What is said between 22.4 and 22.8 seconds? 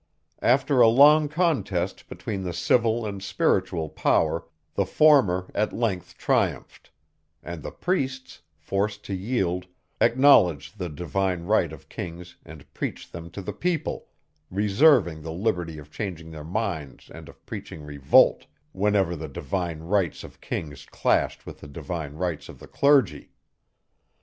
of the